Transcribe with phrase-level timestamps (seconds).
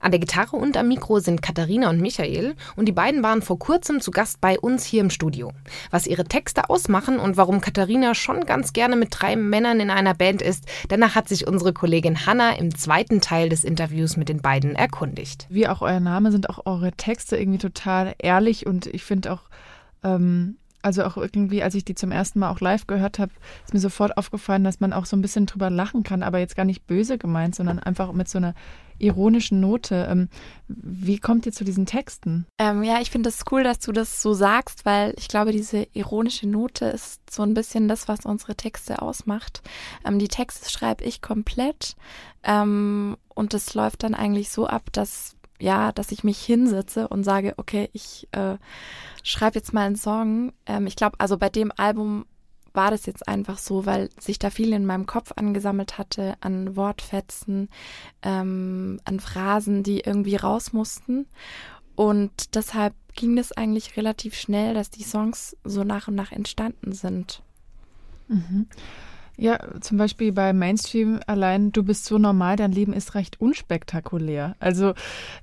[0.00, 3.58] An der Gitarre und am Mikro sind Katharina und Michael und die beiden waren vor
[3.58, 5.52] kurzem zu Gast bei uns hier im Studio.
[5.90, 10.14] Was ihre Texte ausmachen und warum Katharina schon ganz gerne mit drei Männern in einer
[10.14, 14.40] Band ist, danach hat sich unsere Kollegin Hanna im zweiten Teil des Interviews mit den
[14.40, 15.46] beiden erkundigt.
[15.50, 19.42] Wie auch euer Name sind auch eure Texte irgendwie total ehrlich und ich finde auch
[20.02, 23.32] ähm, also auch irgendwie, als ich die zum ersten Mal auch live gehört habe,
[23.64, 26.56] ist mir sofort aufgefallen, dass man auch so ein bisschen drüber lachen kann, aber jetzt
[26.56, 28.54] gar nicht böse gemeint, sondern einfach mit so einer
[29.00, 30.06] ironischen Note.
[30.10, 30.28] Ähm,
[30.68, 32.46] wie kommt ihr zu diesen Texten?
[32.58, 35.52] Ähm, ja, ich finde es das cool, dass du das so sagst, weil ich glaube,
[35.52, 39.62] diese ironische Note ist so ein bisschen das, was unsere Texte ausmacht.
[40.04, 41.96] Ähm, die Texte schreibe ich komplett
[42.44, 47.24] ähm, und es läuft dann eigentlich so ab, dass ja, dass ich mich hinsetze und
[47.24, 48.56] sage, okay, ich äh,
[49.22, 50.52] schreibe jetzt mal einen Song.
[50.66, 52.26] Ähm, ich glaube, also bei dem Album
[52.72, 56.76] war das jetzt einfach so, weil sich da viel in meinem Kopf angesammelt hatte an
[56.76, 57.68] Wortfetzen,
[58.22, 61.26] ähm, an Phrasen, die irgendwie raus mussten.
[61.96, 66.92] Und deshalb ging es eigentlich relativ schnell, dass die Songs so nach und nach entstanden
[66.92, 67.42] sind.
[68.28, 68.66] Mhm.
[69.40, 74.54] Ja, zum Beispiel bei Mainstream allein, du bist so normal, dein Leben ist recht unspektakulär.
[74.60, 74.92] Also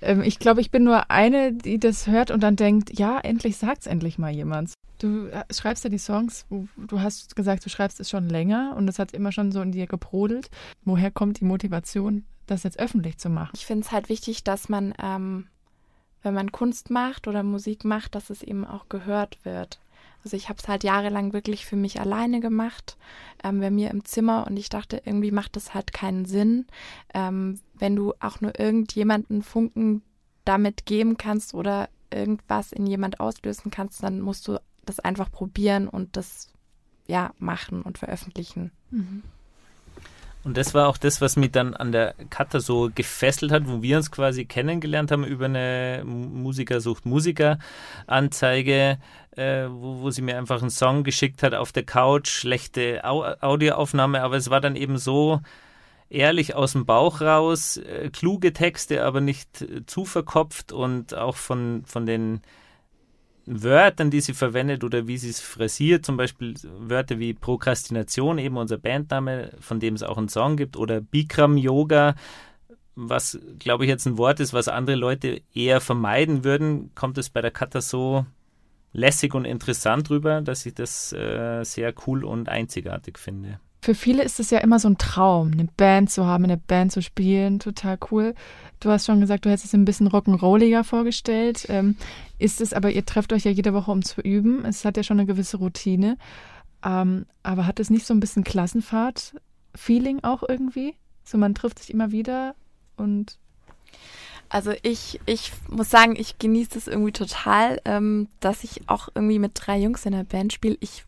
[0.00, 3.58] ähm, ich glaube, ich bin nur eine, die das hört und dann denkt, ja, endlich
[3.58, 4.72] sagt's endlich mal jemand.
[4.98, 8.88] Du äh, schreibst ja die Songs, du hast gesagt, du schreibst es schon länger und
[8.88, 10.48] es hat immer schon so in dir gebrodelt.
[10.86, 13.50] Woher kommt die Motivation, das jetzt öffentlich zu machen?
[13.54, 15.48] Ich finde es halt wichtig, dass man, ähm,
[16.22, 19.81] wenn man Kunst macht oder Musik macht, dass es eben auch gehört wird.
[20.24, 22.96] Also ich habe es halt jahrelang wirklich für mich alleine gemacht,
[23.42, 26.66] ähm, bei mir im Zimmer und ich dachte, irgendwie macht das halt keinen Sinn,
[27.12, 30.02] ähm, wenn du auch nur irgendjemanden Funken
[30.44, 35.88] damit geben kannst oder irgendwas in jemand auslösen kannst, dann musst du das einfach probieren
[35.88, 36.52] und das
[37.06, 38.70] ja machen und veröffentlichen.
[38.90, 39.22] Mhm.
[40.44, 43.80] Und das war auch das, was mich dann an der Cutter so gefesselt hat, wo
[43.80, 47.58] wir uns quasi kennengelernt haben über eine Musiker sucht Musiker
[48.08, 48.98] Anzeige,
[49.36, 53.22] äh, wo, wo sie mir einfach einen Song geschickt hat auf der Couch, schlechte Au
[53.40, 55.40] Audioaufnahme, aber es war dann eben so
[56.10, 61.36] ehrlich aus dem Bauch raus, äh, kluge Texte, aber nicht äh, zu verkopft und auch
[61.36, 62.40] von, von den
[63.46, 68.56] Wörtern, die sie verwendet oder wie sie es frisiert, zum Beispiel Wörter wie Prokrastination, eben
[68.56, 72.14] unser Bandname, von dem es auch einen Song gibt, oder Bikram Yoga,
[72.94, 77.30] was, glaube ich, jetzt ein Wort ist, was andere Leute eher vermeiden würden, kommt es
[77.30, 78.26] bei der Kata so
[78.92, 83.60] lässig und interessant rüber, dass ich das äh, sehr cool und einzigartig finde.
[83.82, 86.92] Für viele ist es ja immer so ein Traum, eine Band zu haben, eine Band
[86.92, 88.34] zu spielen, total cool.
[88.78, 91.66] Du hast schon gesagt, du hättest es ein bisschen rock'n'rolliger vorgestellt.
[91.68, 91.96] Ähm,
[92.38, 94.64] ist es aber, ihr trefft euch ja jede Woche, um zu üben.
[94.64, 96.16] Es hat ja schon eine gewisse Routine.
[96.84, 100.94] Ähm, aber hat es nicht so ein bisschen Klassenfahrt-Feeling auch irgendwie?
[101.24, 102.54] So, man trifft sich immer wieder
[102.96, 103.36] und.
[104.48, 109.40] Also ich, ich muss sagen, ich genieße es irgendwie total, ähm, dass ich auch irgendwie
[109.40, 110.76] mit drei Jungs in der Band spiele.
[110.78, 111.04] Ich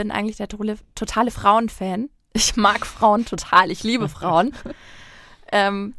[0.00, 2.08] bin eigentlich der totale, totale Frauenfan.
[2.32, 3.70] Ich mag Frauen total.
[3.70, 4.54] Ich liebe Frauen.
[5.52, 5.94] ähm,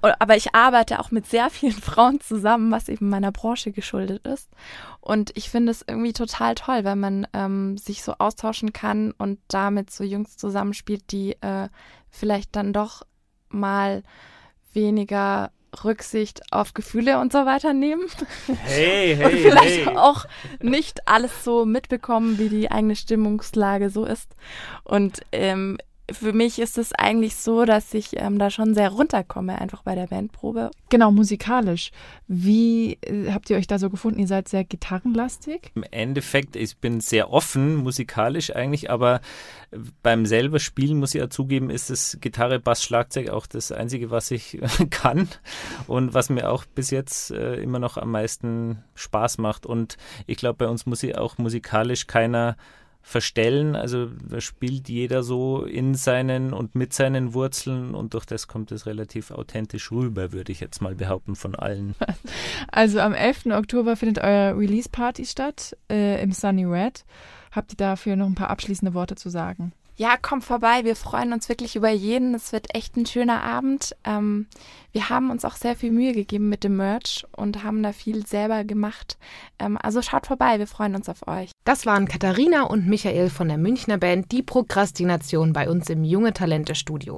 [0.00, 4.50] aber ich arbeite auch mit sehr vielen Frauen zusammen, was eben meiner Branche geschuldet ist.
[5.00, 9.38] Und ich finde es irgendwie total toll, wenn man ähm, sich so austauschen kann und
[9.46, 11.68] damit so Jungs zusammenspielt, die äh,
[12.10, 13.02] vielleicht dann doch
[13.50, 14.02] mal
[14.72, 15.52] weniger
[15.84, 18.06] Rücksicht auf Gefühle und so weiter nehmen.
[18.64, 19.96] Hey, hey, vielleicht hey.
[19.96, 20.26] auch
[20.60, 24.34] nicht alles so mitbekommen, wie die eigene Stimmungslage so ist.
[24.84, 25.78] Und ähm,
[26.12, 29.94] für mich ist es eigentlich so, dass ich ähm, da schon sehr runterkomme, einfach bei
[29.94, 30.70] der Bandprobe.
[30.88, 31.90] Genau, musikalisch.
[32.28, 34.20] Wie äh, habt ihr euch da so gefunden?
[34.20, 35.72] Ihr seid sehr gitarrenlastig?
[35.74, 39.20] Im Endeffekt, ich bin sehr offen musikalisch eigentlich, aber
[40.02, 44.10] beim selber Spielen muss ich ja zugeben, ist das Gitarre, Bass, Schlagzeug auch das Einzige,
[44.10, 44.58] was ich
[44.90, 45.28] kann
[45.88, 49.66] und was mir auch bis jetzt äh, immer noch am meisten Spaß macht.
[49.66, 49.96] Und
[50.26, 52.56] ich glaube, bei uns muss ich auch musikalisch keiner
[53.06, 53.76] verstellen.
[53.76, 58.72] Also da spielt jeder so in seinen und mit seinen Wurzeln und durch das kommt
[58.72, 61.94] es relativ authentisch rüber, würde ich jetzt mal behaupten, von allen.
[62.68, 63.46] Also am 11.
[63.46, 67.04] Oktober findet eure Release-Party statt äh, im Sunny Red.
[67.52, 69.72] Habt ihr dafür noch ein paar abschließende Worte zu sagen?
[69.98, 70.84] Ja, kommt vorbei.
[70.84, 72.34] Wir freuen uns wirklich über jeden.
[72.34, 73.96] Es wird echt ein schöner Abend.
[74.04, 74.46] Ähm,
[74.92, 78.26] wir haben uns auch sehr viel Mühe gegeben mit dem Merch und haben da viel
[78.26, 79.16] selber gemacht.
[79.58, 80.58] Ähm, also schaut vorbei.
[80.58, 81.50] Wir freuen uns auf euch.
[81.64, 86.34] Das waren Katharina und Michael von der Münchner Band Die Prokrastination bei uns im Junge
[86.34, 87.14] Talente Studio.